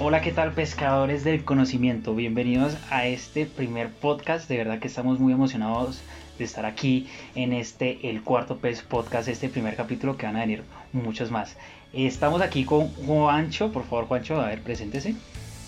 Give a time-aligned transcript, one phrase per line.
[0.00, 2.14] Hola, ¿qué tal pescadores del conocimiento?
[2.14, 4.48] Bienvenidos a este primer podcast.
[4.48, 6.02] De verdad que estamos muy emocionados
[6.38, 10.40] de estar aquí en este, el cuarto pez podcast, este primer capítulo que van a
[10.40, 11.56] venir muchos más.
[11.92, 15.16] Estamos aquí con Juancho, por favor Juancho, a ver, preséntese.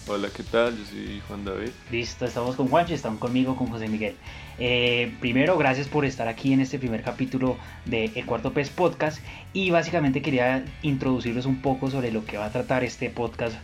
[0.06, 0.78] Hola, ¿qué tal?
[0.78, 1.70] Yo soy Juan David.
[1.90, 4.14] Listo, estamos con Juancho y estamos conmigo, con José Miguel.
[4.60, 9.19] Eh, primero, gracias por estar aquí en este primer capítulo de El Cuarto Pez Podcast
[9.52, 13.56] y básicamente quería introducirles un poco sobre lo que va a tratar este podcast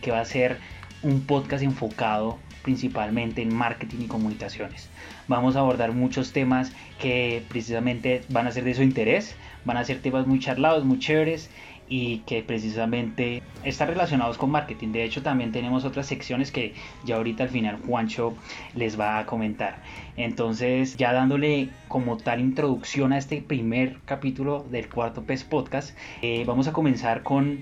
[0.00, 0.58] que, va a ser
[1.02, 4.88] un podcast enfocado principalmente en marketing y comunicaciones.
[5.28, 9.84] Vamos a abordar muchos temas que precisamente van a ser de su interés, van a
[9.84, 11.50] ser temas muy charlados, muy chéveres
[11.88, 14.92] y que precisamente están relacionados con marketing.
[14.92, 18.34] De hecho, también tenemos otras secciones que ya ahorita al final Juancho
[18.74, 19.82] les va a comentar.
[20.16, 26.44] Entonces, ya dándole como tal introducción a este primer capítulo del cuarto PES Podcast, eh,
[26.46, 27.60] vamos a comenzar con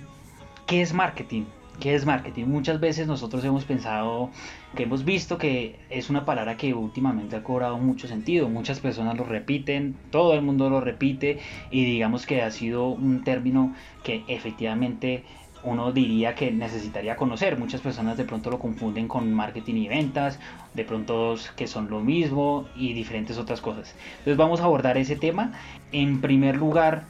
[0.67, 1.45] ¿qué es marketing?
[1.83, 2.45] ¿Qué es marketing?
[2.45, 4.31] Muchas veces nosotros hemos pensado,
[4.77, 8.49] que hemos visto que es una palabra que últimamente ha cobrado mucho sentido.
[8.49, 11.41] Muchas personas lo repiten, todo el mundo lo repite
[11.73, 15.25] y digamos que ha sido un término que efectivamente
[15.65, 17.59] uno diría que necesitaría conocer.
[17.59, 20.39] Muchas personas de pronto lo confunden con marketing y ventas,
[20.75, 23.97] de pronto que son lo mismo y diferentes otras cosas.
[24.19, 25.51] Entonces vamos a abordar ese tema.
[25.91, 27.07] En primer lugar,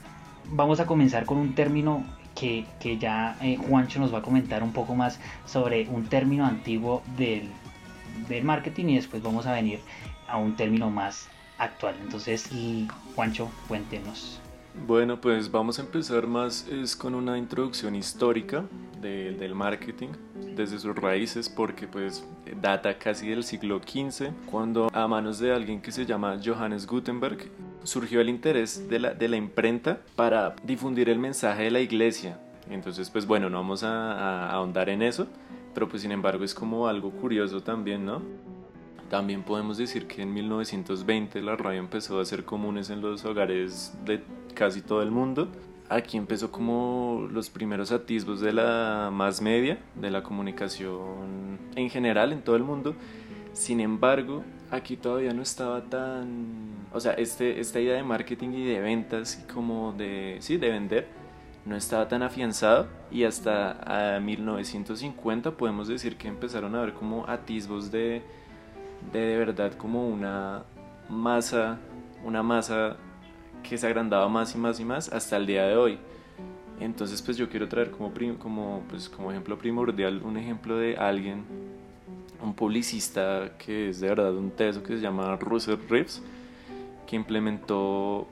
[0.49, 2.03] vamos a comenzar con un término
[2.35, 2.65] que,
[2.99, 7.49] ya eh, Juancho nos va a comentar un poco más sobre un término antiguo del,
[8.27, 9.79] del marketing y después vamos a venir
[10.27, 11.95] a un término más actual.
[12.01, 12.49] Entonces,
[13.15, 14.39] Juancho, cuéntenos.
[14.87, 18.65] Bueno, pues vamos a empezar más es con una introducción histórica
[19.01, 20.09] del marketing
[20.55, 22.25] desde sus raíces porque pues
[22.61, 27.49] data casi del siglo XV cuando a manos de alguien que se llama Johannes Gutenberg
[27.83, 32.39] surgió el interés de la, de la imprenta para difundir el mensaje de la iglesia.
[32.69, 35.27] Entonces pues bueno, no vamos a, a ahondar en eso,
[35.73, 38.21] pero pues sin embargo es como algo curioso también, ¿no?
[39.09, 43.93] También podemos decir que en 1920 la radio empezó a ser comunes en los hogares
[44.05, 44.23] de
[44.55, 45.49] casi todo el mundo.
[45.89, 52.33] Aquí empezó como los primeros atisbos de la más media, de la comunicación en general
[52.33, 52.95] en todo el mundo.
[53.51, 54.43] Sin embargo,
[54.75, 56.87] aquí todavía no estaba tan...
[56.91, 60.37] O sea, este, esta idea de marketing y de ventas y como de...
[60.39, 61.07] Sí, de vender,
[61.65, 67.27] no estaba tan afianzado y hasta a 1950 podemos decir que empezaron a ver como
[67.27, 68.21] atisbos de
[69.11, 70.63] de, de verdad como una
[71.09, 71.79] masa,
[72.23, 72.95] una masa
[73.61, 75.97] que se agrandaba más y más y más hasta el día de hoy.
[76.79, 81.45] Entonces, pues yo quiero traer como, como, pues, como ejemplo primordial un ejemplo de alguien,
[82.43, 86.21] un publicista que es de verdad un teso que se llama Russell Reeves,
[87.07, 88.27] que implementó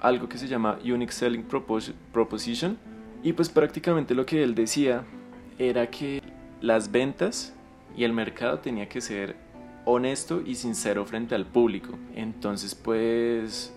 [0.00, 1.44] algo que se llama Unique Selling
[2.12, 2.76] Proposition.
[3.22, 5.04] Y pues prácticamente lo que él decía
[5.58, 6.22] era que
[6.60, 7.54] las ventas
[7.96, 9.36] y el mercado tenía que ser
[9.86, 11.94] honesto y sincero frente al público.
[12.14, 13.72] Entonces, pues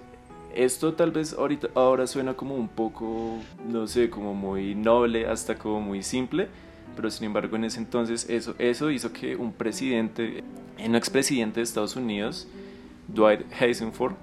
[0.54, 3.38] esto tal vez ahorita, ahora suena como un poco,
[3.70, 6.48] no sé, como muy noble, hasta como muy simple,
[6.98, 10.44] pero sin embargo en ese entonces eso, eso hizo que un presidente,
[10.84, 12.50] un expresidente de Estados Unidos,
[13.08, 14.16] Dwight Eisenhower,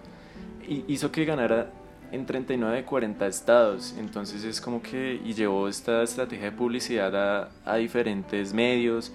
[0.69, 1.71] hizo que ganara
[2.13, 3.95] en 39 de 40 estados.
[3.99, 9.13] Entonces es como que y llevó esta estrategia de publicidad a, a diferentes medios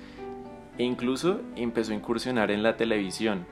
[0.77, 3.45] e incluso empezó a incursionar en la televisión.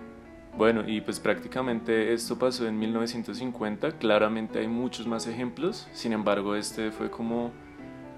[0.57, 6.55] Bueno, y pues prácticamente esto pasó en 1950, claramente hay muchos más ejemplos, sin embargo
[6.55, 7.51] este fue como,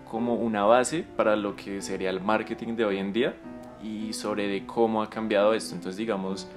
[0.09, 3.35] como una base para lo que sería el marketing de hoy en día
[3.81, 5.75] y sobre de cómo ha cambiado esto.
[5.75, 6.47] Entonces digamos,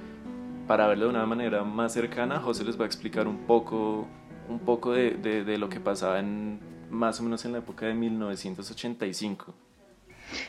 [0.66, 4.06] para verlo de una manera más cercana, José les va a explicar un poco,
[4.48, 6.60] un poco de, de, de lo que pasaba en,
[6.90, 9.54] más o menos en la época de 1985.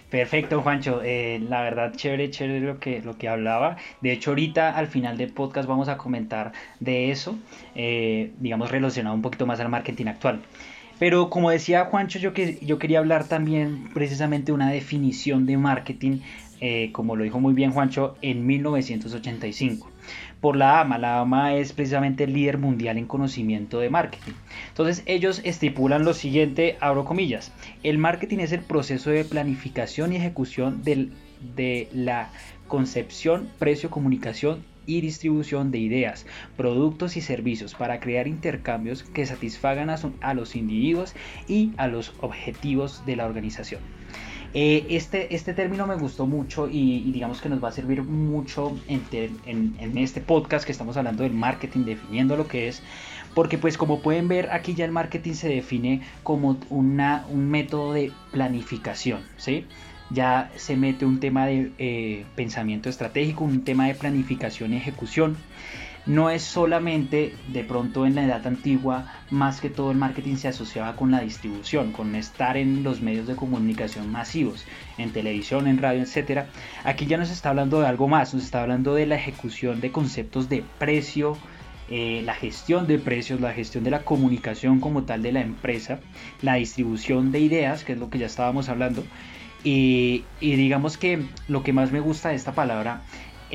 [0.09, 1.02] Perfecto, Juancho.
[1.03, 3.78] Eh, la verdad, chévere, chévere lo que, lo que hablaba.
[4.02, 7.38] De hecho, ahorita al final del podcast vamos a comentar de eso,
[7.75, 10.42] eh, digamos, relacionado un poquito más al marketing actual.
[11.04, 15.58] Pero como decía Juancho, yo, que, yo quería hablar también precisamente de una definición de
[15.58, 16.20] marketing,
[16.62, 19.92] eh, como lo dijo muy bien Juancho, en 1985
[20.40, 20.98] por la AMA.
[20.98, 24.32] La AMA es precisamente el líder mundial en conocimiento de marketing.
[24.70, 27.52] Entonces ellos estipulan lo siguiente, abro comillas,
[27.84, 32.30] el marketing es el proceso de planificación y ejecución de la
[32.70, 36.25] concepción, precio, comunicación y distribución de ideas,
[36.57, 41.13] productos y servicios para crear intercambios que satisfagan a los individuos
[41.47, 43.81] y a los objetivos de la organización.
[44.56, 48.77] Eh, este, este término me gustó mucho y, digamos que nos va a servir mucho
[48.88, 52.83] en, este podcast que estamos hablando del marketing, definiendo lo que es,
[53.33, 57.94] porque pues como pueden ver aquí ya el marketing se define como una, un método
[57.94, 59.65] de planificación, ¿sí?
[60.10, 65.38] Ya se mete un tema de eh, pensamiento estratégico, un tema de planificación y ejecución.
[66.06, 70.50] No es solamente de pronto en la edad antigua, más que todo el marketing se
[70.50, 74.66] asociaba con la distribución, con estar en los medios de comunicación masivos,
[74.98, 76.46] en televisión, en radio, etc.
[76.84, 79.94] Aquí ya nos está hablando de algo más, nos está hablando de la ejecución de
[79.94, 81.38] conceptos de precio,
[81.90, 86.00] eh, la gestión de precios, la gestión de la comunicación como tal de la empresa,
[86.42, 89.04] la distribución de ideas, que es lo que ya estábamos hablando,
[89.63, 93.01] y, digamos que lo que más me gusta de esta palabra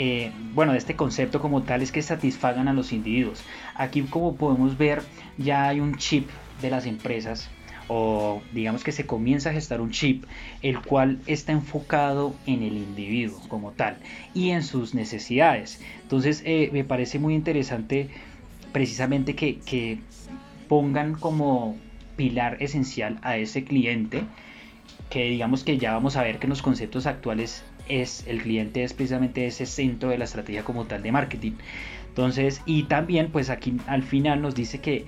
[0.00, 3.42] eh, bueno, de este concepto como tal es que satisfagan a los individuos.
[3.74, 5.02] Aquí como podemos ver
[5.38, 6.28] ya hay un chip
[6.62, 7.50] de las empresas
[7.88, 10.24] o digamos que se comienza a gestar un chip
[10.62, 13.96] el cual está enfocado en el individuo como tal
[14.34, 15.80] y en sus necesidades.
[16.02, 18.08] Entonces eh, me parece muy interesante
[18.72, 19.98] precisamente que, que
[20.68, 21.76] pongan como
[22.16, 24.24] pilar esencial a ese cliente
[25.10, 28.84] que digamos que ya vamos a ver que en los conceptos actuales es el cliente
[28.84, 31.52] es precisamente ese centro de la estrategia como tal de marketing.
[32.08, 35.06] Entonces, y también pues aquí al final nos dice que,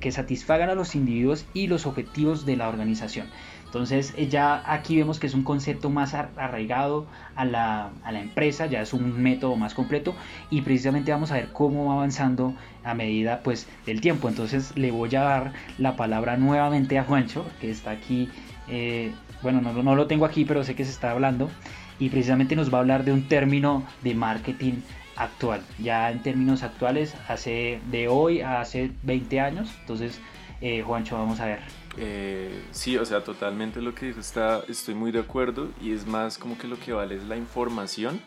[0.00, 3.26] que satisfagan a los individuos y los objetivos de la organización.
[3.68, 7.06] Entonces eh, ya aquí vemos que es un concepto más arraigado
[7.36, 10.14] a la, a la, empresa, ya es un método más completo
[10.48, 14.30] y precisamente vamos a ver cómo va avanzando a medida pues del tiempo.
[14.30, 18.30] Entonces le voy a dar la palabra nuevamente a Juancho, que está aquí
[18.70, 19.12] eh,
[19.42, 21.50] bueno, no, no, lo tengo aquí, pero sé que se está hablando,
[21.98, 24.74] y precisamente nos va a hablar de un término de marketing
[25.16, 30.20] actual, ya en términos actuales, hace de hoy a hace 20 años, entonces,
[30.60, 31.60] eh, Juancho, vamos a ver.
[32.00, 35.68] Eh, sí, o sea, totalmente lo que dijo está, estoy muy de acuerdo.
[35.82, 38.20] Y es más como que lo que vale es la información.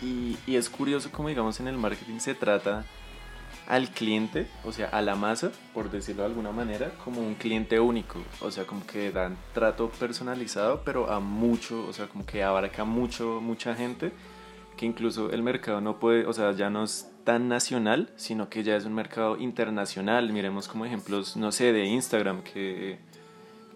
[0.00, 2.84] Y, y es curioso como digamos en el marketing se trata
[3.66, 7.80] al cliente, o sea, a la masa, por decirlo de alguna manera, como un cliente
[7.80, 12.42] único, o sea, como que dan trato personalizado, pero a mucho, o sea, como que
[12.42, 14.12] abarca mucho, mucha gente,
[14.76, 18.62] que incluso el mercado no puede, o sea, ya no es tan nacional, sino que
[18.62, 20.32] ya es un mercado internacional.
[20.32, 22.98] Miremos como ejemplos, no sé, de Instagram, que,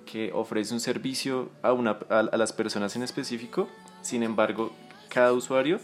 [0.05, 3.69] que ofrece un servicio a, una, a, las personas en específico,
[4.03, 4.73] sin embargo,
[5.09, 5.81] cada usuario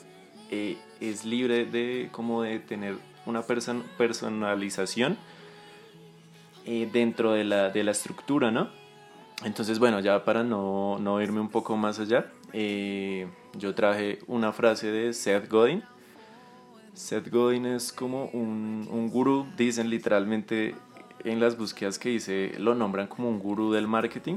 [0.51, 2.97] eh, es libre de como de tener
[3.27, 5.17] una personalización
[6.65, 8.71] eh, dentro de la, de la, estructura, ¿no?
[9.45, 14.53] Entonces, bueno, ya para no, no irme un poco más allá, eh, yo traje una
[14.53, 15.83] frase de Seth Godin.
[16.95, 20.75] Seth Godin es como un, un gurú, dicen literalmente
[21.25, 24.37] en las búsquedas que hice, lo nombran como un gurú del marketing.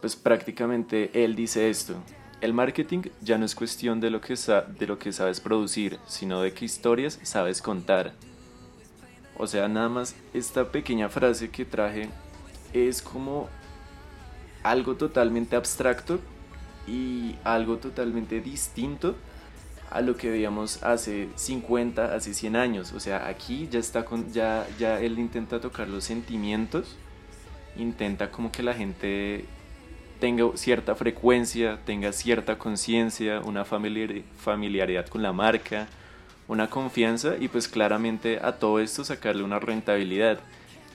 [0.00, 1.94] Pues prácticamente él dice esto,
[2.40, 6.40] el marketing ya no es cuestión de lo, que de lo que sabes producir, sino
[6.42, 8.12] de qué historias sabes contar.
[9.36, 12.08] O sea, nada más esta pequeña frase que traje
[12.72, 13.48] es como
[14.62, 16.20] algo totalmente abstracto
[16.86, 19.14] y algo totalmente distinto
[19.90, 22.92] a lo que veíamos hace 50, hace 100 años.
[22.92, 26.96] O sea, aquí ya está con ya ya él intenta tocar los sentimientos,
[27.76, 29.44] intenta como que la gente
[30.20, 35.88] tenga cierta frecuencia, tenga cierta conciencia, una familiaridad con la marca,
[36.48, 40.40] una confianza y pues claramente a todo esto sacarle una rentabilidad.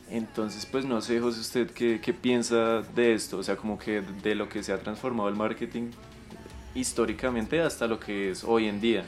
[0.09, 4.01] Entonces pues no sé José usted qué, qué piensa de esto, o sea como que
[4.01, 5.91] de lo que se ha transformado el marketing
[6.75, 9.05] históricamente hasta lo que es hoy en día.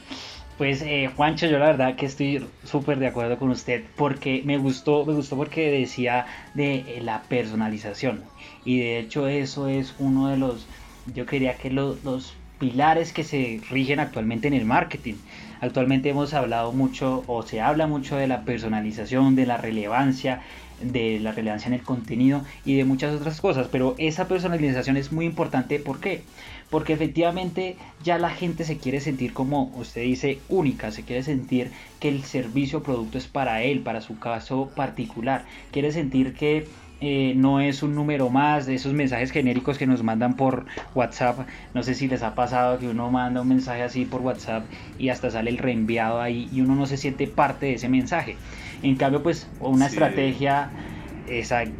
[0.56, 4.56] Pues eh, Juancho, yo la verdad que estoy súper de acuerdo con usted porque me
[4.56, 8.24] gustó, me gustó porque decía de eh, la personalización
[8.66, 10.66] y de hecho eso es uno de los,
[11.14, 15.16] yo quería que los, pilares que se rigen actualmente en el marketing.
[15.60, 20.40] Actualmente hemos hablado mucho o se habla mucho de la personalización, de la relevancia,
[20.80, 25.12] de la relevancia en el contenido y de muchas otras cosas, pero esa personalización es
[25.12, 26.22] muy importante, ¿por qué?
[26.70, 31.70] Porque efectivamente ya la gente se quiere sentir como usted dice única, se quiere sentir
[32.00, 36.66] que el servicio o producto es para él, para su caso particular, quiere sentir que
[37.00, 41.48] eh, no es un número más de esos mensajes genéricos que nos mandan por WhatsApp.
[41.74, 45.10] No sé si les ha pasado que uno manda un mensaje así por WhatsApp y
[45.10, 48.40] hasta sale el reenviado ahí y uno no se siente parte de ese mensaje.
[48.82, 50.74] En cambio, pues una estrategia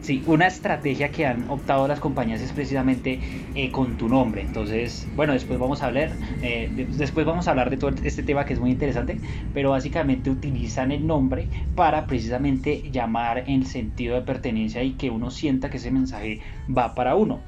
[0.01, 3.21] sí, una estrategia que han optado las compañías es precisamente
[3.55, 4.43] eh, con tu nombre.
[4.43, 6.11] Entonces, bueno, después vamos a hablar,
[6.43, 9.19] eh, después vamos a hablar de todo este tema que es muy interesante,
[9.55, 15.31] pero básicamente utilizan el nombre para precisamente llamar en sentido de pertenencia y que uno
[15.31, 16.41] sienta que ese mensaje
[16.77, 17.41] va para uno.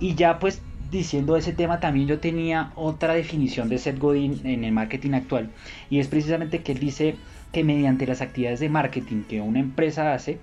[0.00, 4.64] Y ya pues diciendo ese tema también yo tenía otra definición de Seth Godin en
[4.64, 5.50] el marketing actual
[5.90, 7.16] y es precisamente que él dice
[7.54, 10.38] que mediante las actividades de marketing que una empresa hace,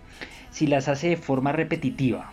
[0.51, 2.31] si las hace de forma repetitiva,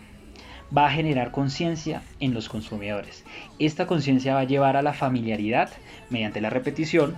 [0.75, 3.23] va a generar conciencia en los consumidores.
[3.57, 5.71] Esta conciencia va a llevar a la familiaridad
[6.09, 7.15] mediante la repetición.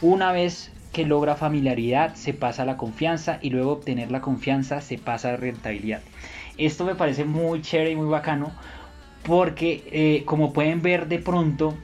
[0.00, 4.80] Una vez que logra familiaridad se pasa a la confianza y luego obtener la confianza
[4.80, 6.02] se pasa a rentabilidad.
[6.58, 8.52] Esto me parece muy chévere y muy bacano
[9.22, 11.74] porque eh, como pueden ver de pronto,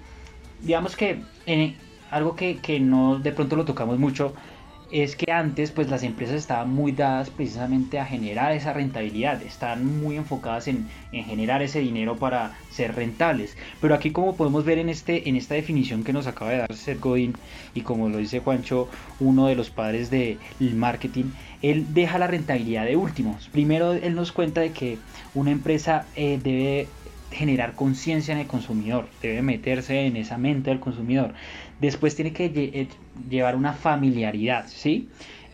[0.60, 1.74] digamos que eh,
[2.10, 4.34] algo que, que no de pronto lo tocamos mucho
[4.90, 10.00] es que antes pues las empresas estaban muy dadas precisamente a generar esa rentabilidad, estaban
[10.00, 13.56] muy enfocadas en, generar ese dinero para ser rentables.
[13.80, 16.74] Pero aquí como podemos ver en, este, en esta definición que nos acaba de dar
[16.74, 17.34] Seth Godin
[17.74, 18.88] y como lo dice Juancho,
[19.20, 20.38] uno de los padres del
[20.74, 21.26] marketing,
[21.62, 23.48] él deja la rentabilidad de últimos.
[23.48, 24.98] Primero él nos cuenta de que
[25.34, 26.88] una empresa eh, debe
[27.30, 31.34] generar conciencia en el consumidor, debe meterse en esa mente del consumidor.
[31.80, 32.88] Después tiene que eh,
[33.28, 35.08] llevar una familiaridad, ¿sí?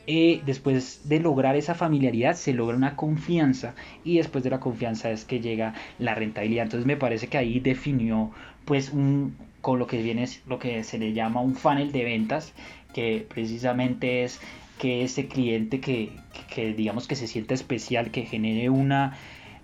[0.06, 5.10] Eh, después de lograr esa familiaridad se logra una confianza y después de la confianza
[5.10, 6.64] es que llega la rentabilidad.
[6.64, 8.30] Entonces me parece que ahí definió
[8.66, 12.52] pues un, con lo que viene lo que se le llama un funnel de ventas
[12.92, 14.40] que precisamente es
[14.78, 16.10] que ese cliente que,
[16.54, 19.16] que digamos que se sienta especial, que genere una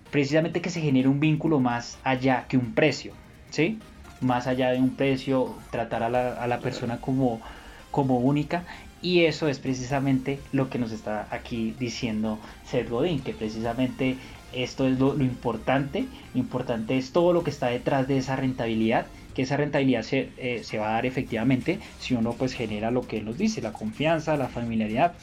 [0.09, 3.13] precisamente que se genere un vínculo más allá que un precio,
[3.51, 3.79] ¿sí?
[4.21, 6.09] Más allá de un precio, tratar a
[6.47, 7.41] la, persona como,
[7.89, 8.63] como única
[9.01, 14.17] y eso es precisamente lo que nos está aquí diciendo Seth Godin, que precisamente
[14.53, 19.07] esto es lo, importante, lo importante es todo lo que está detrás de esa rentabilidad,
[19.33, 23.07] que esa rentabilidad se, eh, se va a dar efectivamente si uno pues genera lo
[23.07, 25.13] que él nos dice, la confianza, la familiaridad,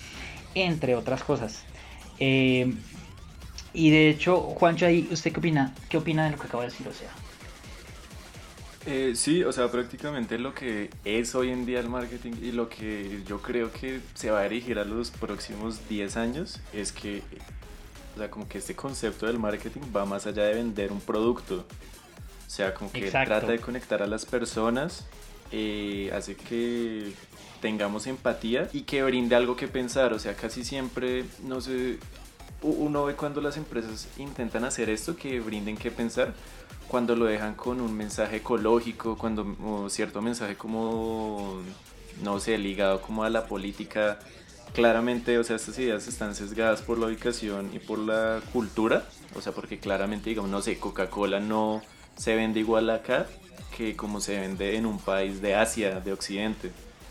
[0.55, 1.63] entre otras cosas.
[2.19, 2.73] Eh,
[3.73, 5.75] y de hecho, Juancho, ahí, ¿usted qué opina?
[5.89, 6.89] ¿Qué opina de lo que acabo de decir?
[6.89, 7.28] O sea.
[8.91, 12.71] Eh, sí, o sea, prácticamente lo que es hoy en día el marketing y lo
[12.71, 17.23] que yo creo que se va a dirigir a los próximos 10 años es que,
[18.15, 21.67] o sea, como que este concepto del marketing va más allá de vender un producto.
[22.47, 25.05] O sea, como que trata de conectar a las personas,
[25.53, 27.13] eh, hace que
[27.61, 30.15] tengamos empatía y que brinde algo que pensar.
[30.15, 31.99] O sea, casi siempre, no sé,
[32.63, 36.33] uno ve cuando las empresas intentan hacer esto, que brinden que pensar,
[36.89, 41.61] cuando lo dejan con un mensaje ecológico, cuando cierto mensaje como,
[42.23, 44.19] no sé, ligado como a la política,
[44.73, 49.05] claramente, o sea, estas ideas están sesgadas por la ubicación y por la cultura,
[49.35, 51.83] o sea, porque claramente, digamos, no sé, Coca-Cola no
[52.17, 53.27] se vende igual acá
[53.77, 56.71] que como se vende en un país de Asia, de Occidente.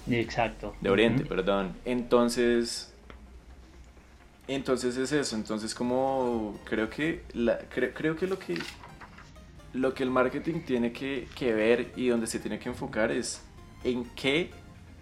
[0.09, 0.75] Exacto.
[0.81, 1.75] De Oriente, perdón.
[1.85, 2.93] Entonces,
[4.47, 8.57] entonces es eso, entonces como creo que la, creo que lo que
[9.77, 13.41] lo que el marketing tiene que, que, ver y donde se tiene que enfocar es
[13.83, 14.51] en qué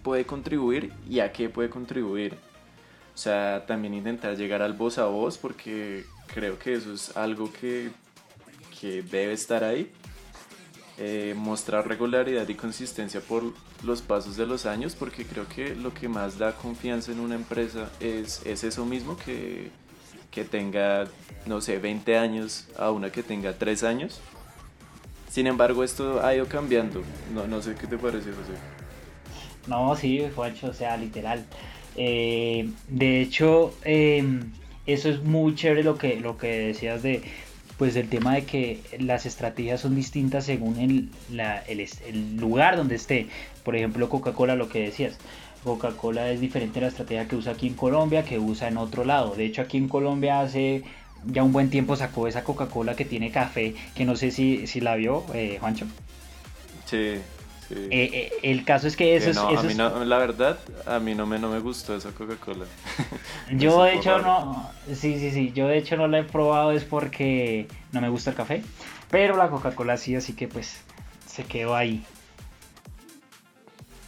[0.04, 2.36] puede contribuir y a qué puede contribuir.
[3.14, 7.52] O sea, también intentar llegar al voz a voz porque creo que eso es algo
[7.52, 7.90] que,
[8.80, 9.92] que debe estar ahí
[10.98, 13.44] eh, mostrar regularidad y consistencia por
[13.84, 17.36] los pasos de los años, porque creo que lo que más da confianza en una
[17.36, 19.72] empresa es, es eso mismo, que,
[20.32, 21.04] que tenga,
[21.46, 24.22] no sé, 20 años a una que tenga 3 años.
[25.36, 27.04] Sin embargo, esto ha ido cambiando.
[27.34, 28.54] No, no sé qué te parece, José.
[29.68, 31.44] No, sí, Juancho, o sea, literal.
[31.98, 34.54] Eh, de hecho, em,
[34.86, 37.22] eso es muy chévere lo que, lo que decías de,
[37.78, 41.10] pues el tema de que las estrategias son distintas según el,
[41.68, 43.28] el, lugar donde esté.
[43.66, 45.18] Por ejemplo, Coca-Cola, lo que decías.
[45.66, 49.04] Coca-Cola es diferente a la estrategia que usa aquí en Colombia que usa en otro
[49.04, 49.36] lado.
[49.36, 50.86] De hecho, aquí en Colombia hace
[51.26, 54.82] ya un buen tiempo sacó esa Coca-Cola que tiene café, que no sé si, si
[54.82, 55.86] la vio, eh, Juancho.
[56.86, 57.20] Sí,
[57.72, 61.16] eh, eh, el caso es que eso, es, a mí no, la verdad, a mí
[61.16, 62.66] no me, no me gustó esa Coca-Cola.
[63.58, 66.84] yo de hecho no, sí, sí, sí, yo de hecho no la he probado es
[66.84, 68.64] porque no me gusta el café,
[69.10, 70.84] pero la Coca-Cola sí, así que pues
[71.26, 72.06] se quedó ahí.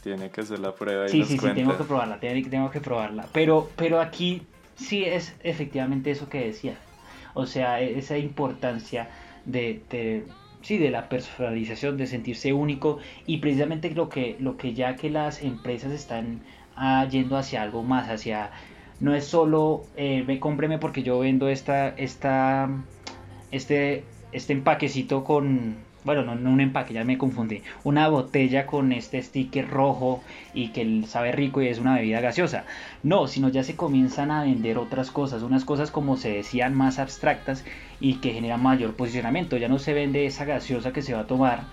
[0.04, 3.28] Tiene que hacer la prueba y Sí, sí, sí, tengo que probarla, tengo, que probarla.
[3.34, 4.44] Pero, pero aquí
[4.76, 6.78] sí es efectivamente eso que decía.
[7.38, 9.10] O sea, e-, esa importancia
[9.46, 9.82] de
[10.62, 15.10] sí, de la personalización, de sentirse único y precisamente lo que, lo que ya que
[15.10, 16.42] las empresas están
[16.76, 18.52] ah, yendo hacia algo más, hacia
[19.00, 22.70] no es solo eh, me cómpreme porque yo vendo esta, esta,
[23.52, 28.92] este, este empaquecito con bueno, no, no, un empaque, ya me confundí, una botella con
[28.94, 30.24] este sticker rojo
[30.54, 32.66] y que sabe rico y es una bebida gaseosa.
[33.04, 37.00] No, sino ya se comienzan a vender otras cosas, unas cosas como se decían más
[37.00, 37.66] abstractas
[38.00, 39.58] y que generan mayor posicionamiento.
[39.58, 41.64] Ya no se vende esa gaseosa que se va a tomar,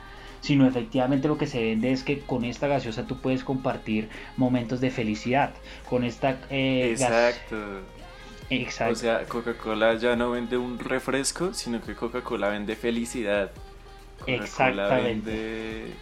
[0.41, 4.81] sino efectivamente lo que se vende es que con esta gaseosa tú puedes compartir momentos
[4.81, 5.55] de felicidad.
[5.89, 7.57] Con esta eh, Exacto.
[8.51, 8.93] Exacto.
[8.93, 13.51] O sea, Coca-Cola ya no vende un refresco, sino que Coca-Cola vende felicidad.
[14.27, 15.31] Exactamente.
[15.31, 15.95] Vende,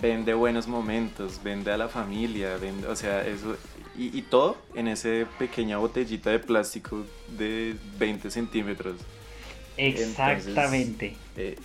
[0.00, 3.56] vende, buenos momentos, vende a la familia, vende, o sea, eso.
[3.96, 5.08] Y, todo en esa
[5.40, 7.04] pequeña botellita de plástico
[7.36, 8.96] de 20 centímetros.
[9.76, 11.16] Exactamente.
[11.36, 11.56] Eh,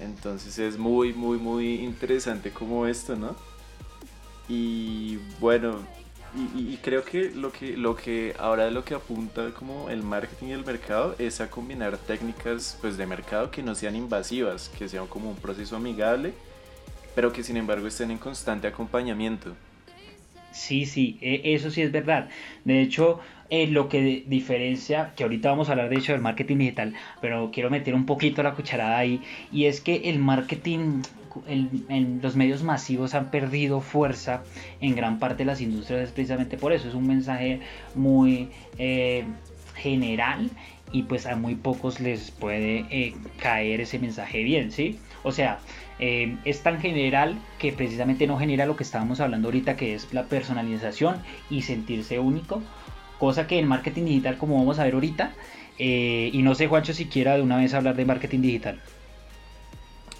[0.00, 3.36] entonces es muy, muy, muy interesante como esto, ¿no?
[4.48, 5.80] Y bueno,
[6.34, 10.52] y, creo que lo que lo que ahora lo que apunta como el marketing y
[10.52, 15.06] el mercado es a combinar técnicas pues de mercado que no sean invasivas, que sean
[15.06, 16.34] como un proceso amigable,
[17.14, 19.54] pero que sin embargo estén en constante acompañamiento.
[20.50, 22.28] Sí, sí, e, eso sí es verdad.
[22.64, 26.58] De hecho, eh, lo que diferencia, que ahorita vamos a hablar de hecho del marketing
[26.58, 31.02] digital, pero quiero meter un poquito la cucharada ahí, y es que el marketing,
[32.22, 34.42] los medios masivos han perdido fuerza
[34.80, 37.60] en gran parte de las industrias es precisamente por eso, es un mensaje
[37.94, 39.24] muy eh,
[39.76, 40.50] general
[40.92, 44.98] y pues a muy pocos les puede eh, caer ese mensaje bien, ¿sí?
[45.22, 45.60] O sea,
[45.98, 50.24] es tan general que precisamente no genera lo que estábamos hablando ahorita, que es la
[50.24, 52.62] personalización y sentirse único,
[53.18, 55.32] cosa que en marketing digital, como vamos a ver ahorita,
[55.78, 58.80] eh, y no sé, Juancho, si quiera de una vez hablar de marketing digital.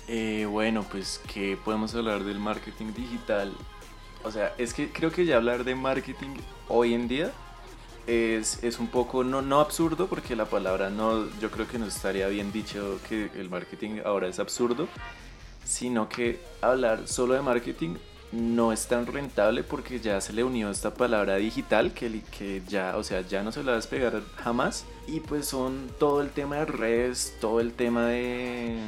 [0.06, 3.52] Eh, bueno, pues que podemos hablar del marketing digital.
[4.25, 6.35] O sea, es que creo que ya hablar de marketing
[6.68, 7.32] hoy en día
[8.06, 11.87] es, es, un poco, no, no absurdo, porque la palabra no, yo creo que no
[11.87, 14.88] estaría bien dicho que el marketing ahora es absurdo,
[15.68, 17.96] sino que hablar solo de marketing
[18.32, 22.96] no es tan rentable porque ya se le unió esta palabra digital que, que ya,
[22.96, 24.84] o sea, ya no se la va a despegar jamás.
[25.06, 28.78] Y pues son todo el tema de redes, todo el tema de,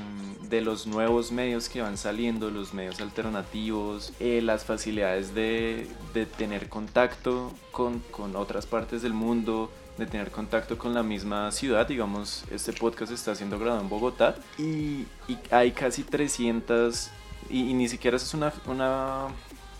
[0.48, 6.26] de los nuevos medios que van saliendo, los medios alternativos, eh, las facilidades de, de
[6.26, 9.70] tener contacto con, con otras partes del mundo,
[10.00, 11.86] de tener contacto con la misma ciudad.
[11.86, 17.10] Digamos, este podcast está siendo grabado en Bogotá y, y hay casi 300
[17.48, 19.28] y, ni siquiera es una, una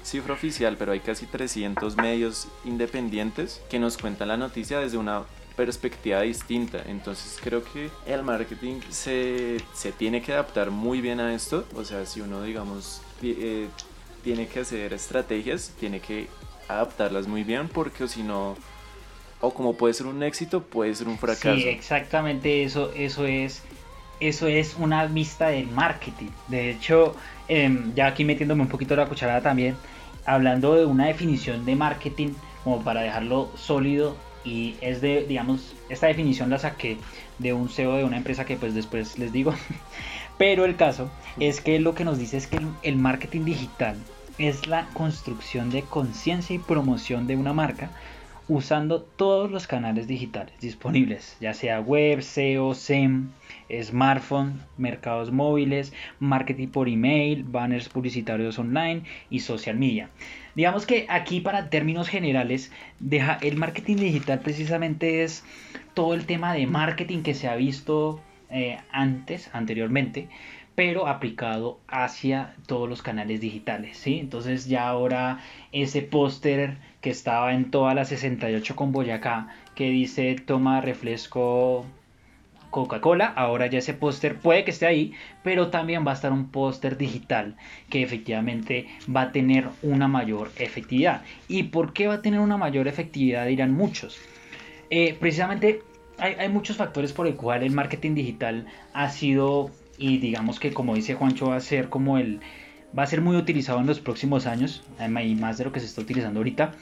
[0.03, 5.25] cifra oficial, pero hay casi 300 medios independientes que nos cuentan la noticia desde una
[5.57, 6.83] perspectiva distinta.
[6.87, 11.65] Entonces creo que el marketing se, se tiene que adaptar muy bien a esto.
[11.75, 13.69] O sea, si uno, digamos, eh,
[14.23, 16.29] tiene que hacer estrategias, tiene que
[16.69, 18.57] adaptarlas muy bien porque si no,
[19.41, 21.57] o como puede ser un éxito, puede ser un fracaso.
[21.57, 23.63] Sí, exactamente eso, eso es
[24.21, 26.29] eso es una vista de marketing.
[26.49, 27.17] De hecho,
[27.49, 29.77] em, ya aquí metiéndome un poquito la cucharada también,
[30.27, 32.29] hablando de una definición de marketing,
[32.63, 36.99] como para dejarlo sólido, y es de, digamos, esta definición la saqué
[37.39, 39.55] de un CEO de una empresa que pues después les digo,
[40.39, 43.97] pero el caso es que lo que nos dice es que el marketing digital
[44.39, 47.91] es la construcción de conciencia y promoción de una marca
[48.51, 53.31] usando todos los canales digitales disponibles, ya sea web, SEO, SEM,
[53.81, 60.11] smartphone, mercados móviles, marketing por email, banners publicitarios online y social media.
[60.57, 62.73] Digamos que aquí para términos generales,
[63.41, 65.45] el marketing digital precisamente es
[65.95, 70.29] todo el tema de marketing que se ha visto eh, antes, anteriormente,
[70.75, 74.19] pero aplicado hacia todos los canales digitales, ¿sí?
[74.19, 75.39] Entonces ya ahora
[75.71, 81.87] ese póster que estaba en todas las 68 con Boyacá, que dice toma refresco
[82.71, 86.49] Coca-Cola, ahora ya ese póster puede que esté ahí, pero también va a estar un
[86.51, 87.57] póster digital
[87.89, 91.23] que efectivamente va a tener una mayor efectividad.
[91.49, 93.47] ¿Y por qué va a tener una mayor efectividad?
[93.47, 94.19] Dirán muchos.
[94.91, 95.83] Eh, precisamente
[96.19, 100.73] hay, hay, muchos factores por el cual el marketing digital ha sido, y digamos que
[100.73, 102.41] como dice Juancho, va a ser como el,
[102.97, 105.87] va a ser muy utilizado en los próximos años, y más de lo que se
[105.87, 106.73] está utilizando ahorita,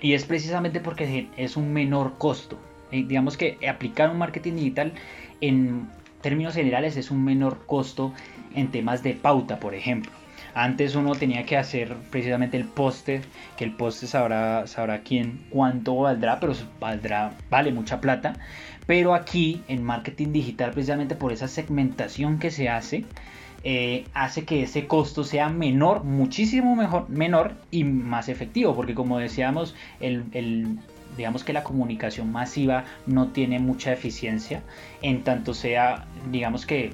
[0.00, 2.58] y es precisamente porque es un menor costo.
[2.90, 4.92] Eh, digamos que aplicar un marketing digital
[5.40, 5.88] en
[6.20, 8.12] términos generales es un menor costo
[8.54, 10.10] en temas de pauta, por ejemplo.
[10.54, 13.22] Antes uno tenía que hacer precisamente el póster,
[13.56, 18.34] que el póster sabrá, sabrá quién cuánto valdrá, pero valdrá, vale mucha plata.
[18.86, 23.04] Pero aquí en marketing digital, precisamente por esa segmentación que se hace,
[23.64, 29.18] eh, hace que ese costo sea menor, muchísimo mejor, menor y más efectivo, porque como
[29.18, 30.78] decíamos, el,
[31.16, 34.62] digamos que la comunicación masiva no tiene mucha eficiencia
[35.02, 36.92] en tanto sea, digamos que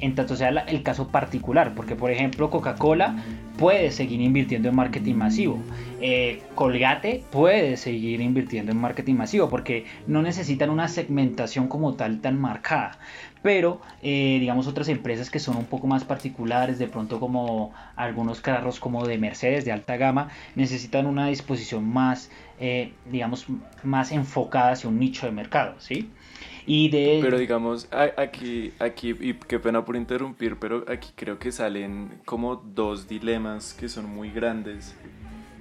[0.00, 3.16] en tanto sea el caso particular, porque por ejemplo Coca-Cola
[3.58, 5.58] puede seguir invirtiendo en marketing masivo,
[6.00, 12.20] eh, Colgate puede seguir invirtiendo en marketing masivo, porque no necesitan una segmentación como tal
[12.20, 12.98] tan marcada,
[13.46, 18.40] pero eh, digamos otras empresas que son un poco más particulares, de pronto como algunos
[18.40, 22.28] carros como de Mercedes de alta gama, necesitan una disposición más,
[22.58, 23.46] eh, digamos,
[23.84, 26.10] más enfocada hacia un nicho de mercado, ¿sí?
[26.66, 27.20] Y de...
[27.22, 32.56] Pero digamos, aquí, aquí, y qué pena por interrumpir, pero aquí creo que salen como
[32.56, 34.96] dos dilemas que son muy grandes.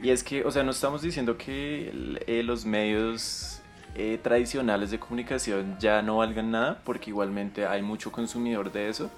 [0.01, 3.61] Y es que, o sea, no estamos diciendo que eh, los medios
[3.95, 9.09] eh, tradicionales de comunicación ya no valgan nada, porque igualmente hay mucho consumidor de eso.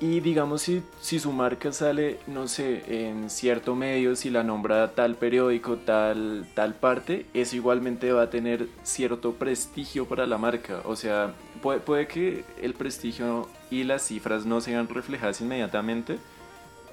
[0.00, 4.94] Y digamos, si, si su marca sale, no sé, en cierto medio, si la nombra
[4.94, 10.80] tal periódico, tal, tal parte, eso igualmente va a tener cierto prestigio para la marca.
[10.86, 16.18] O sea, puede, puede que el prestigio y las cifras no sean reflejadas inmediatamente,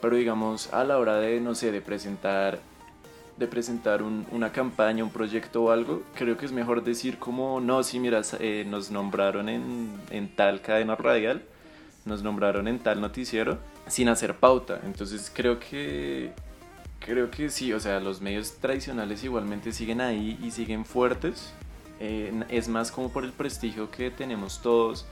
[0.02, 2.60] pero digamos, a la hora de, no sé, de presentar
[3.40, 7.82] de presentar una campaña, un proyecto o algo, creo que es mejor decir como, no,
[7.84, 11.42] sí, mira, eh, nos nombraron en, en, tal cadena radial,
[12.06, 14.82] nos nombraron en tal noticiero, sin hacer pauta.
[14.84, 16.34] Entonces creo que,
[17.00, 21.54] creo que sí, o sea, los medios tradicionales igualmente siguen ahí y siguen fuertes.
[22.02, 25.06] Eh, es más como por el prestigio que tenemos todos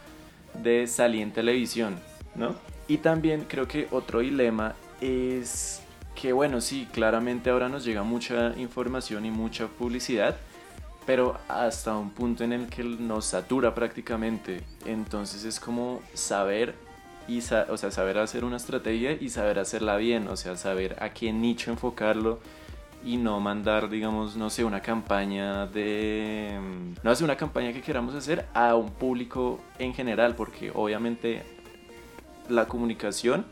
[0.54, 1.98] de salir en televisión,
[2.36, 2.56] ¿no?
[2.88, 5.82] Y también creo que otro dilema es
[6.20, 10.36] que bueno, sí, claramente ahora nos llega mucha información y mucha publicidad,
[11.06, 14.64] pero hasta un punto en el que nos satura prácticamente.
[14.86, 16.74] Entonces es como saber
[17.28, 21.14] y o sea, saber hacer una estrategia y saber hacerla bien, o sea, saber a
[21.14, 22.40] qué nicho enfocarlo
[23.06, 26.58] y no mandar, digamos, no sé, una campaña de
[27.04, 31.44] no hacer una campaña que queramos hacer a un público en general, porque obviamente
[32.50, 33.46] la comunicación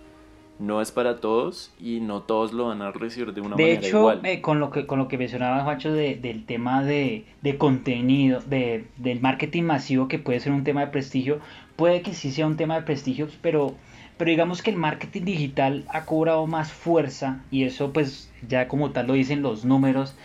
[0.60, 4.22] no es para todos y no todos lo van a recibir de una manera igual.
[4.22, 7.58] De hecho, con, lo que, con lo que mencionaba Juancho de, del tema de, de
[7.58, 11.40] contenido, de, del marketing masivo, que puede ser un tema de prestigio,
[11.76, 13.74] puede que sí sea un tema de prestigio, pero,
[14.18, 18.92] pero digamos que el marketing digital ha cobrado más fuerza y eso pues ya como
[18.92, 20.16] tal lo dicen los números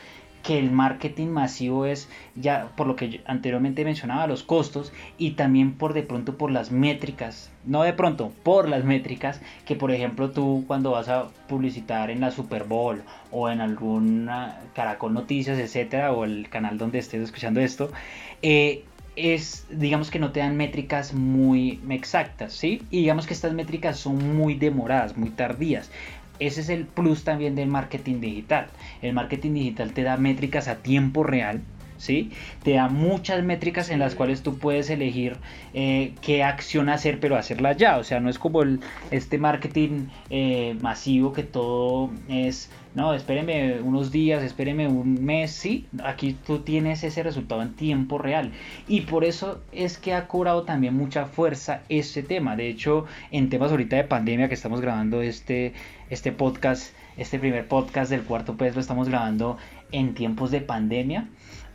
[0.43, 5.73] que el marketing masivo es ya por lo que anteriormente mencionaba los costos y también
[5.75, 7.51] por de pronto por las métricas.
[7.65, 12.21] No de pronto por las métricas que por ejemplo tú cuando vas a publicitar en
[12.21, 17.61] la Super Bowl o en alguna Caracol Noticias etcétera o el canal donde estés escuchando
[17.61, 17.91] esto
[18.43, 18.85] eh,
[19.17, 23.99] es digamos que no te dan métricas muy exactas sí y digamos que estas métricas
[23.99, 25.91] son muy demoradas muy tardías.
[26.41, 28.69] Ese es el plus también del marketing digital.
[29.03, 31.63] El marketing digital te da métricas a tiempo real,
[32.01, 32.31] ¿sí?
[32.63, 35.37] Te da muchas métricas en las cuales tú puedes elegir
[35.75, 37.99] eh, qué acción hacer, pero hacerla ya.
[37.99, 43.81] O sea, no es como el, este marketing eh, masivo que todo es, no, espéreme
[43.83, 45.87] unos días, espéreme un mes, sí.
[46.03, 48.51] Aquí tú tienes ese resultado en tiempo real.
[48.89, 52.57] Y por eso es que ha cobrado también mucha fuerza este tema.
[52.57, 55.75] De hecho, en temas ahorita de pandemia que estamos grabando este
[56.09, 59.57] este podcast, este primer podcast del cuarto pez lo estamos grabando
[59.93, 61.29] en tiempos de pandemia.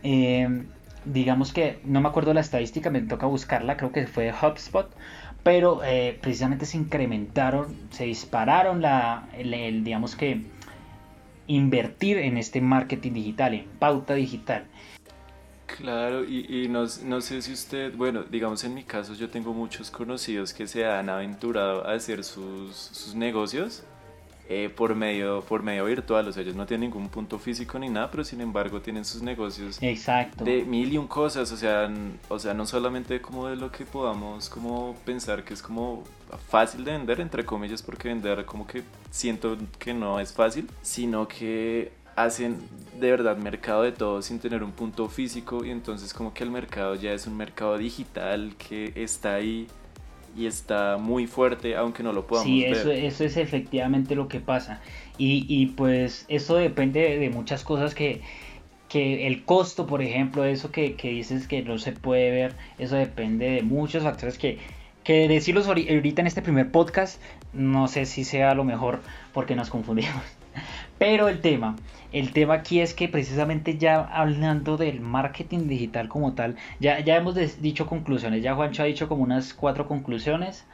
[0.04, 0.66] Eh,
[1.06, 4.92] digamos que no me acuerdo la estadística, me toca buscarla, creo que fue HubSpot,
[5.44, 10.42] pero eh, precisamente se incrementaron, se dispararon la, el, digamos que
[11.48, 14.66] invertir en este marketing digital, en pauta digital.
[15.78, 19.92] Claro, y, no, no, sé si usted, bueno, digamos en mi caso yo tengo muchos
[19.92, 23.84] conocidos que se han aventurado a hacer sus, sus negocios
[24.48, 27.90] eh, por, medio, por medio virtual, o sea, ellos no tienen ningún punto físico ni
[27.90, 30.44] nada, pero sin embargo tienen sus negocios Exacto.
[30.44, 31.92] de mil y un cosas, o sea,
[32.30, 36.04] o sea, no solamente como de lo que podamos como pensar que es como
[36.50, 41.28] fácil de vender, entre comillas, porque vender como que siento que no es fácil, sino
[41.28, 42.58] que hacen
[43.00, 45.66] de verdad mercado de todo sin tener un punto físico.
[45.66, 49.68] Y entonces como que el mercado ya es un mercado digital que está ahí
[50.36, 52.74] y está muy fuerte, aunque no lo podamos sí, ver.
[52.74, 54.82] Eso, eso es efectivamente lo que pasa.
[55.18, 58.22] Y, y pues eso depende de muchas cosas que,
[58.90, 62.96] que el costo, por ejemplo, eso que, que, dices que no se puede ver, eso
[62.96, 64.60] depende de muchos factores que,
[65.04, 67.22] que decirlos ahorita en este primer podcast,
[67.54, 69.02] no sé si sea lo mejor
[69.34, 70.24] porque nos confundimos.
[70.98, 71.76] Pero el tema,
[72.16, 77.18] el tema aquí es que precisamente ya hablando del marketing digital como tal, ya, ya
[77.18, 80.66] hemos dicho conclusiones, ya Juancho ha dicho como unas cuatro conclusiones,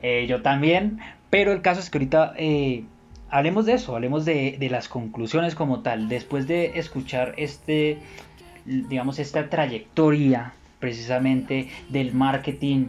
[0.00, 2.84] eh, yo también, pero el caso es que ahorita eh,
[3.28, 7.98] hablemos de eso, hablemos de, de, las conclusiones como tal, después de escuchar este,
[8.64, 12.86] digamos, esta trayectoria precisamente del marketing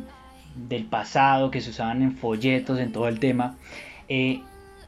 [0.55, 3.57] del pasado que se usaban en folletos, en todo el tema,
[4.07, 4.39] eh,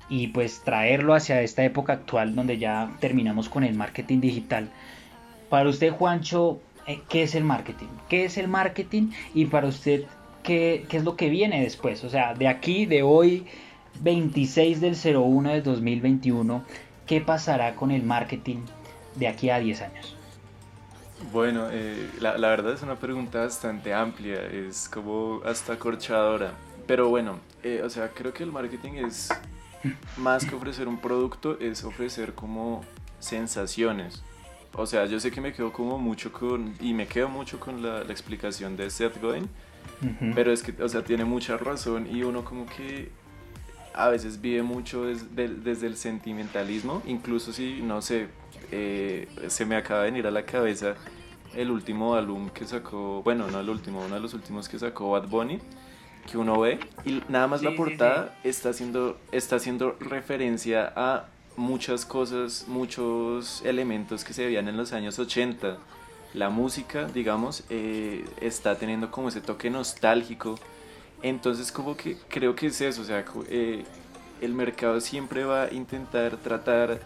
[0.10, 4.70] y pues traerlo hacia esta época actual donde ya terminamos con el marketing digital.
[5.50, 7.88] Para usted, Juancho, eh, ¿qué es el marketing?
[8.10, 9.12] ¿Qué es el marketing?
[9.34, 10.06] Y para usted,
[10.44, 12.04] qué, qué es lo que viene después.
[12.04, 13.46] O sea, de aquí, de hoy,
[14.02, 16.64] 26 del 01 del 2021,
[17.06, 18.58] ¿qué pasará con el marketing
[19.16, 20.16] de aquí a 10 años?
[21.34, 26.54] Bueno, eh, la, la, verdad es una pregunta bastante amplia, es como hasta corchadora.
[26.88, 29.30] Pero bueno, eh, o sea, creo que el marketing es
[30.18, 32.84] más que ofrecer un producto, es ofrecer como
[33.20, 34.24] sensaciones.
[34.74, 37.82] O sea, yo sé que me quedo como mucho con, y me quedo mucho con
[37.82, 39.50] la, la explicación de Seth Godin,
[40.34, 43.10] pero es que, o sea, tiene mucha razón y uno como que
[43.94, 48.28] a veces vive mucho desde, desde el sentimentalismo, incluso si, no sé,
[48.72, 50.96] eh, se me acaba de venir a la cabeza
[51.56, 55.12] el último álbum que sacó, bueno, no el último, uno de los últimos que sacó
[55.12, 55.60] Bad Bunny,
[56.30, 61.26] que uno ve y nada más la portada Está, haciendo, está haciendo referencia a
[61.58, 65.78] muchas cosas, muchos elementos que se veían en los años 80.
[66.34, 70.60] La música, digamos, eh, está teniendo como ese toque nostálgico.
[71.22, 73.84] Entonces como que creo que es eso, o sea, eh,
[74.42, 77.02] el mercado siempre va a intentar tratar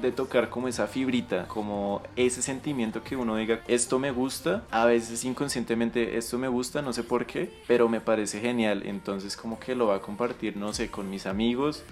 [0.00, 4.84] de tocar como esa fibrita, como ese sentimiento que uno diga, esto me gusta, a
[4.84, 9.58] veces inconscientemente esto me gusta, no sé por qué, pero me parece genial, entonces como
[9.58, 11.82] que lo va a compartir, no sé, con mis amigos,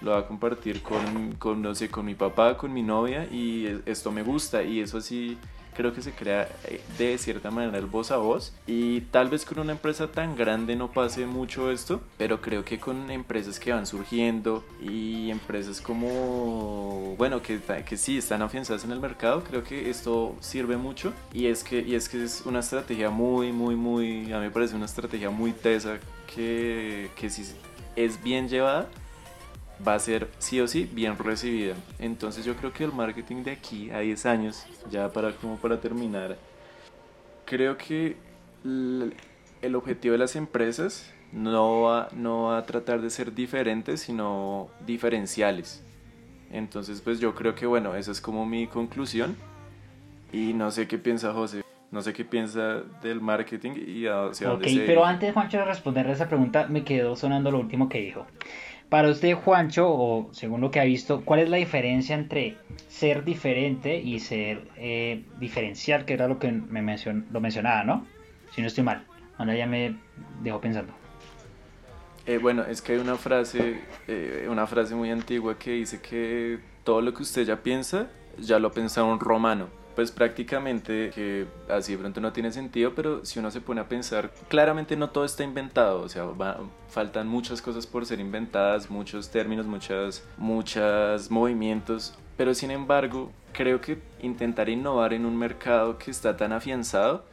[0.00, 3.82] lo va a compartir con, con no sé, con mi papá, con mi novia y
[3.86, 5.36] esto me gusta y eso sí
[5.74, 8.52] creo que se crea eh, de cierta manera el voz a voz.
[8.66, 12.78] Y tal vez con una empresa tan grande no pase mucho esto, pero creo que
[12.78, 18.92] con empresas que van surgiendo y empresas como, bueno, que, que sí están afianzadas en
[18.92, 21.12] el mercado, creo que esto sirve mucho.
[21.32, 24.50] Y es que, y es, que es una estrategia muy, muy, muy, a mí me
[24.50, 25.98] parece una estrategia muy tesa
[26.34, 27.44] que, que si
[27.96, 28.88] es bien llevada,
[29.86, 31.74] va a ser sí o sí bien recibida.
[31.98, 35.80] Entonces yo creo que el marketing de aquí a 10 años, ya para como para
[35.80, 36.36] terminar,
[37.44, 38.16] creo que
[38.64, 44.68] el objetivo de las empresas no va, no va a tratar de ser diferentes, sino
[44.86, 45.82] diferenciales.
[46.52, 49.36] Entonces pues yo creo que bueno, esa es como mi conclusión.
[50.32, 51.62] Y no sé qué piensa José.
[51.90, 56.12] No sé qué piensa del marketing y hacia dónde se pero antes, Juancho, de responderle
[56.12, 58.26] esa pregunta, me quedó sonando lo último que dijo.
[58.90, 62.56] Para usted, Juancho, o según lo que ha visto, ¿cuál es la diferencia entre
[62.88, 66.82] ser diferente y ser eh, diferencial, que era lo que me
[67.30, 68.04] lo mencionaba, ¿no?
[68.52, 69.06] Si no estoy mal.
[69.38, 69.96] Ahora ya me
[70.42, 70.92] dejó pensando.
[72.26, 76.58] Eh, bueno, es que hay una frase, eh, una frase muy antigua que dice que
[76.82, 81.92] todo lo que usted ya piensa, ya lo pensaba un romano pues prácticamente que así
[81.92, 85.24] de pronto no tiene sentido, pero si uno se pone a pensar, claramente no todo
[85.24, 86.26] está inventado, o sea,
[86.88, 93.80] faltan muchas cosas por ser inventadas, muchos términos, muchas, muchos movimientos, pero sin embargo, creo
[93.80, 97.24] que intentar innovar en un mercado que está tan afianzado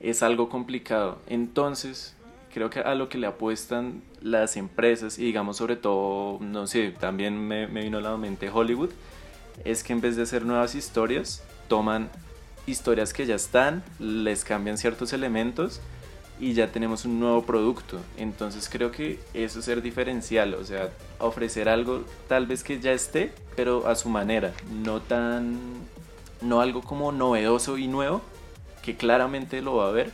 [0.00, 1.18] es algo complicado.
[1.26, 2.16] Entonces,
[2.52, 6.90] creo que a lo que le apuestan las empresas y digamos sobre todo, no sé,
[6.92, 8.90] también me, me vino a la mente Hollywood,
[9.64, 12.10] es que en vez de hacer nuevas historias, toman
[12.66, 15.80] historias que ya están, les cambian ciertos elementos
[16.40, 17.98] y ya tenemos un nuevo producto.
[18.16, 22.92] Entonces creo que eso es ser diferencial, o sea, ofrecer algo tal vez que ya
[22.92, 25.58] esté, pero a su manera, no tan,
[26.40, 28.22] no algo como novedoso y nuevo,
[28.82, 30.10] que claramente lo va a ver,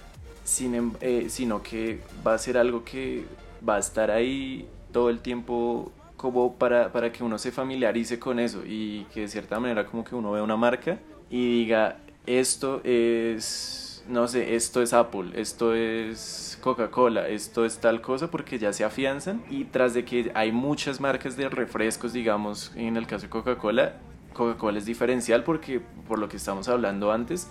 [0.60, 3.24] em, eh, sino que va a ser algo que
[3.66, 8.38] va a estar ahí todo el tiempo como para, para que uno se familiarice con
[8.38, 10.98] eso y que de cierta manera como que uno vea una marca
[11.30, 18.00] y diga, esto es, no sé, esto es Apple, esto es Coca-Cola, esto es tal
[18.00, 22.72] cosa, porque ya se afianzan y tras de que hay muchas marcas de refrescos, digamos,
[22.74, 23.94] en el caso de Coca-Cola,
[24.32, 27.48] Coca-Cola es diferencial porque, por lo que estamos hablando antes,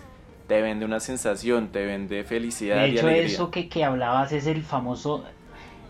[0.47, 2.77] te vende una sensación, te vende felicidad.
[2.77, 5.23] De hecho, eso que, que hablabas es el famoso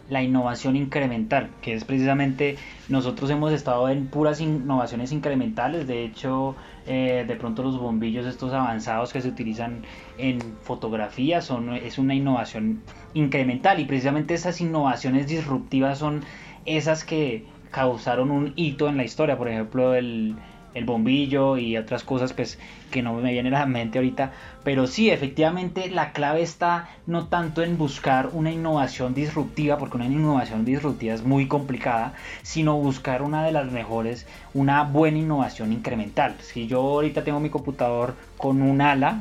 [0.09, 6.55] la innovación incremental, que es precisamente nosotros hemos estado en puras innovaciones incrementales, de hecho
[6.87, 9.83] eh, de pronto los bombillos estos avanzados que se utilizan
[10.17, 12.81] en fotografía son, es una innovación
[13.13, 13.79] incremental.
[13.79, 16.23] Y precisamente esas innovaciones disruptivas son
[16.65, 20.35] esas que causaron un hito en la historia, por ejemplo el,
[20.73, 22.59] el bombillo y otras cosas pues
[22.91, 24.31] que no me vienen a la mente ahorita.
[24.63, 30.05] Pero sí efectivamente la clave está no tanto en buscar una innovación disruptiva porque una
[30.05, 36.35] innovación disruptiva es muy complicada sino buscar una de las mejores una buena innovación incremental.
[36.41, 39.19] Si yo ahorita tengo mi computador con un ala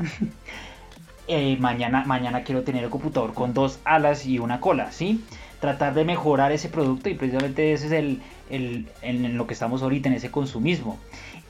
[1.29, 5.25] eh, mañana mañana quiero tener el computador con dos alas y una cola sí
[5.61, 9.83] tratar de mejorar ese producto y precisamente ese es el, el en lo que estamos
[9.83, 10.99] ahorita en ese consumismo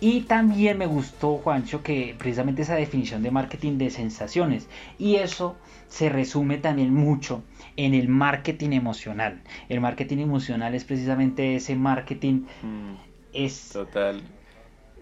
[0.00, 4.68] Y también me gustó, Juancho, que precisamente esa definición de marketing de sensaciones.
[4.98, 5.56] Y eso
[5.88, 7.42] se resume también mucho
[7.76, 9.42] en el marketing emocional.
[9.68, 12.42] El marketing emocional es precisamente ese marketing.
[12.62, 12.94] Mm,
[13.32, 14.22] es, total.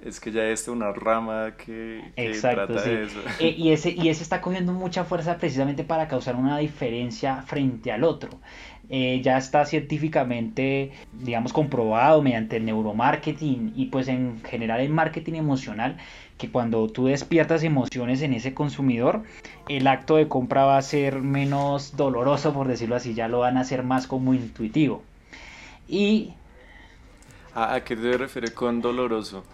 [0.04, 3.18] Es que ya es una rama que, trata de eso.
[3.40, 7.90] Eh, y, ese, y ese está cogiendo mucha fuerza precisamente para causar una diferencia frente
[7.90, 8.30] al otro.
[8.88, 15.34] Eh, ya está científicamente, digamos, comprobado mediante el neuromarketing y pues en general el marketing
[15.34, 15.96] emocional,
[16.38, 19.22] que cuando tú despiertas emociones en ese consumidor,
[19.68, 23.56] el acto de compra va a ser menos doloroso, por decirlo así, ya lo van
[23.56, 25.02] a hacer más como intuitivo.
[25.88, 26.34] Y...
[27.54, 29.44] ¿A, qué te refieres con doloroso?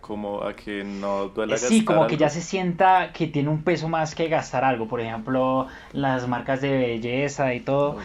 [0.00, 3.88] Como a que no duela Sí, como que ya se sienta que tiene un peso
[3.88, 7.98] más que gastar algo, por ejemplo, las marcas de belleza y todo.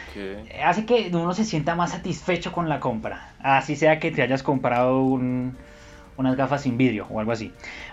[0.64, 4.44] Hace que uno se sienta más satisfecho con la compra, así sea que te hayas
[4.44, 7.52] comprado unas gafas sin vidrio o algo así.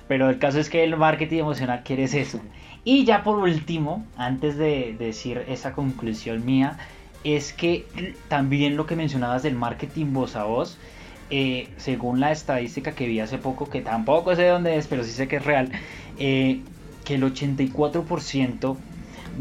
[0.08, 2.40] Pero el caso es que el marketing emocional quiere eso.
[2.84, 6.78] Y ya por último, antes de decir esa conclusión mía,
[7.24, 10.78] es que también lo que mencionabas del marketing voz a voz,
[11.30, 15.12] eh, según la estadística que vi hace poco, que tampoco sé dónde es, pero sí
[15.12, 15.70] sé que es real,
[16.18, 16.60] eh,
[17.04, 18.76] que el 84%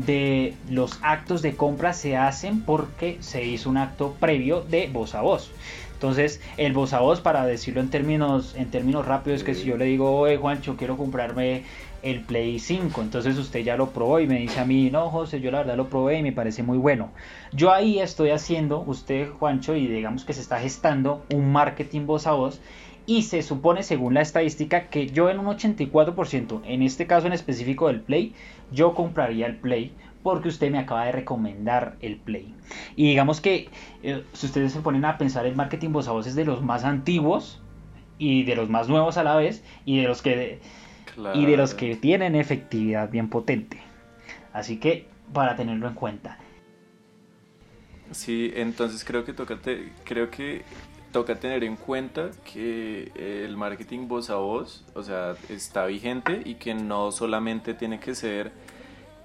[0.06, 5.16] de los actos de compra se hacen porque se hizo un acto previo de voz
[5.16, 5.52] a voz.
[5.94, 9.66] Entonces, el voz a voz, para decirlo en términos, en términos rápidos, es que si
[9.66, 11.64] yo le digo, oye Juancho, quiero comprarme
[12.04, 13.02] el Play 5.
[13.02, 15.78] Entonces usted ya lo probó y me dice a mí, no, José, yo la verdad
[15.78, 17.12] lo probé y me parece muy bueno.
[17.52, 22.28] Yo ahí estoy haciendo, usted, Juancho, y digamos que se está gestando un marketing voz
[22.28, 22.62] a voz.
[23.06, 27.34] Y se supone, según la estadística, que yo en un 84%, en este caso en
[27.34, 28.34] específico del Play,
[28.72, 32.54] yo compraría el Play porque usted me acaba de recomendar el Play.
[32.96, 33.70] Y digamos que
[34.04, 36.62] eh, si ustedes se ponen a pensar, el marketing voz a voz es de los
[36.62, 37.62] más antiguos
[38.18, 40.60] y de los más nuevos a la vez y de los que
[41.34, 43.80] y de los que tienen efectividad bien potente.
[44.54, 46.38] Así que para tenerlo en cuenta.
[48.12, 49.60] Sí, entonces creo que toca,
[50.04, 50.64] creo que
[51.12, 56.56] toca tener en cuenta que el marketing voz a voz, o sea, está vigente y
[56.56, 58.52] que no solamente tiene que ser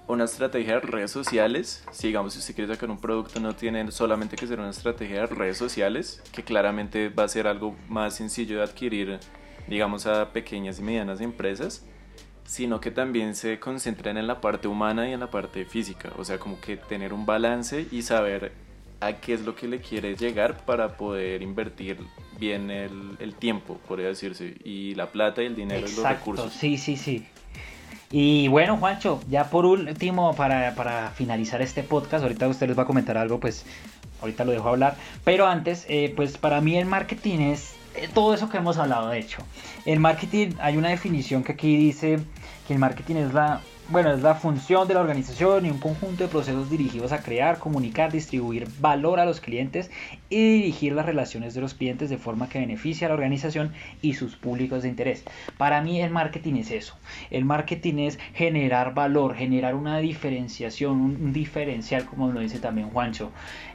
[0.07, 1.83] una estrategia de redes sociales.
[1.91, 5.21] Si digamos, si usted quiere sacar un producto, no tiene solamente que ser una estrategia
[5.21, 9.19] de redes sociales, que claramente va a ser algo más sencillo de adquirir
[9.67, 11.85] digamos, a pequeñas y medianas empresas,
[12.45, 16.23] sino que también se concentran en la parte humana y en la parte física, o
[16.23, 18.53] sea, como que tener un balance y saber
[19.01, 21.97] a qué es lo que le quiere llegar para poder invertir
[22.39, 26.53] bien el, el tiempo, podría decirse, y la plata y el dinero y los recursos.
[26.53, 27.25] Sí, sí, sí.
[28.11, 32.83] Y bueno, Juancho, ya por último, para, para, finalizar este podcast, ahorita usted les va
[32.83, 33.65] a comentar algo, pues
[34.21, 37.75] ahorita lo dejo hablar, pero antes, eh, pues para mí el marketing es
[38.13, 39.41] todo eso que hemos hablado, de hecho.
[39.85, 42.19] En marketing hay una definición que aquí dice
[42.67, 46.23] que el marketing es la, bueno, es la función de la organización y un conjunto
[46.23, 49.91] de procesos dirigidos a crear, comunicar, distribuir valor a los clientes
[50.29, 54.13] y dirigir las relaciones de los clientes de forma que beneficie a la organización y
[54.15, 55.23] sus públicos de interés.
[55.57, 56.97] Para mí el marketing es eso.
[57.29, 63.31] El marketing es generar valor, generar una diferenciación, un, diferencial, como lo dice también Juancho.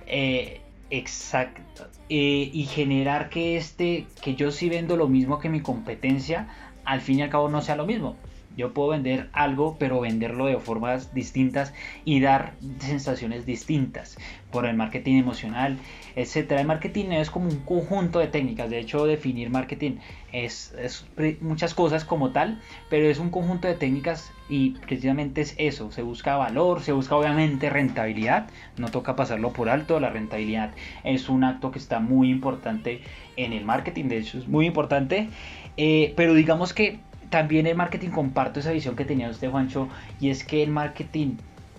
[0.07, 1.89] Eh, Exacto.
[2.09, 6.49] Eh, y generar que este, que yo sí vendo lo mismo que mi competencia,
[6.85, 8.17] al fin y al cabo no sea lo mismo.
[8.57, 11.73] Yo puedo vender algo, pero venderlo de formas distintas
[12.05, 14.19] y dar sensaciones distintas
[14.51, 15.79] por el marketing emocional,
[16.17, 16.61] etcétera.
[16.61, 18.69] El marketing es como un conjunto de técnicas.
[18.69, 19.99] De hecho, definir marketing
[20.33, 21.07] es, es,
[21.41, 25.93] muchas cosas como tal, pero es un conjunto de técnicas y precisamente es eso.
[25.93, 28.49] Se busca valor, se busca obviamente rentabilidad.
[28.77, 30.01] No toca pasarlo por alto.
[30.01, 30.73] La rentabilidad
[31.05, 33.01] es un acto que está muy importante
[33.37, 34.07] en el marketing.
[34.07, 35.29] De hecho, es muy importante.
[35.77, 36.99] Eh, pero digamos que
[37.31, 39.89] también el marketing comparto esa visión que tenía usted, Juancho,
[40.21, 41.37] y es que el marketing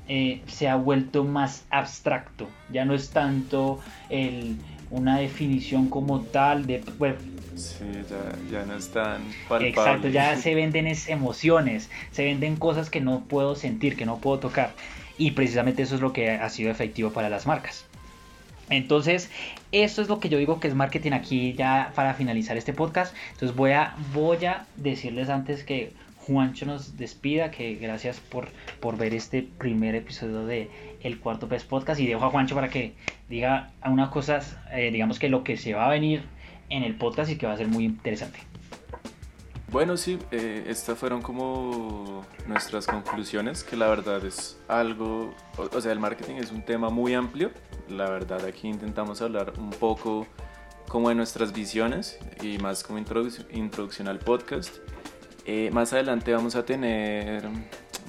[0.08, 2.50] eh, se ha vuelto más abstracto.
[2.72, 4.58] Ya no es tanto el,
[4.90, 6.84] una definición como tal de...
[6.98, 7.16] Bueno,
[7.56, 9.70] sí, ya, ya no es tan palpable.
[9.70, 14.40] Exacto, ya se venden emociones, se venden cosas que no puedo sentir, que no puedo
[14.40, 14.74] tocar.
[15.18, 17.86] Y precisamente eso es lo que ha sido efectivo para las marcas.
[18.72, 19.30] Entonces,
[19.72, 23.16] esto es lo que yo digo que es marketing aquí ya para finalizar este podcast.
[23.34, 28.48] Entonces voy a, voy a decirles antes que Juancho nos despida, que gracias por,
[28.80, 30.70] por ver este primer episodio de
[31.04, 32.94] El Cuarto Pez Podcast y dejo a Juancho para que
[33.30, 36.24] diga unas cosas, eh, digamos que lo que se va a venir
[36.70, 38.40] en el podcast y que va a ser muy interesante.
[39.72, 45.94] Bueno, sí, eh, estas fueron como nuestras conclusiones, que la verdad es algo, o, sea,
[45.94, 47.52] el marketing es un tema muy amplio,
[47.92, 50.26] la verdad aquí intentamos hablar un poco
[50.88, 54.78] como de nuestras visiones y más como introducción al podcast.
[55.46, 57.48] Eh, más adelante vamos a tener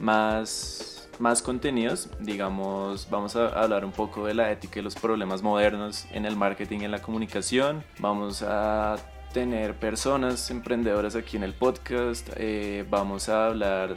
[0.00, 5.42] más, más contenidos, digamos, vamos a hablar un poco de la ética y los problemas
[5.42, 7.84] modernos en el marketing y en la comunicación.
[8.00, 8.96] Vamos a
[9.32, 13.96] tener personas emprendedoras aquí en el podcast, eh, vamos a hablar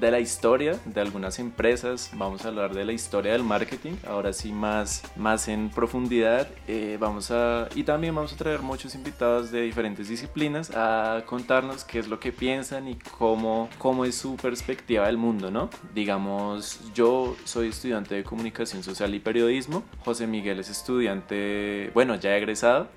[0.00, 4.32] de la historia de algunas empresas, vamos a hablar de la historia del marketing, ahora
[4.32, 9.50] sí más, más en profundidad, eh, vamos a, y también vamos a traer muchos invitados
[9.50, 14.36] de diferentes disciplinas a contarnos qué es lo que piensan y cómo, cómo es su
[14.36, 15.70] perspectiva del mundo, ¿no?
[15.94, 22.36] Digamos, yo soy estudiante de comunicación social y periodismo, José Miguel es estudiante, bueno, ya
[22.36, 22.88] egresado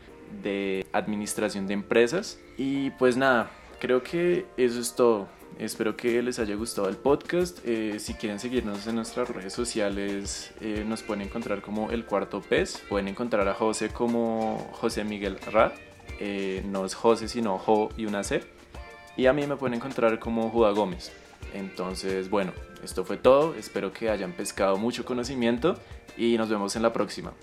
[0.44, 2.40] de administración de empresas.
[2.58, 5.28] Y pues nada, creo que eso es todo
[5.60, 7.60] Espero que les haya gustado el podcast.
[7.66, 12.42] Eh, si quieren seguirnos en nuestras redes sociales, eh, nos pueden encontrar como El Cuarto
[12.42, 12.84] Pez.
[12.88, 15.74] Pueden encontrar a José como José Miguel Ra.
[16.20, 18.44] Eh, no es José, sino Jo y una C.
[19.16, 21.12] Y a mí me pueden encontrar como Juda Gómez.
[21.56, 22.54] Entonces, bueno,
[22.84, 23.56] esto fue todo.
[23.56, 25.76] Espero que hayan pescado mucho conocimiento
[26.18, 27.34] y nos vemos en la próxima.